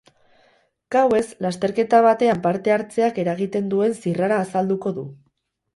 [0.95, 5.11] Gauez lasterketa batean parte hartzeak eragiten duen zirrara azalduko du.